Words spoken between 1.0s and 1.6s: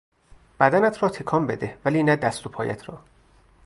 را تکان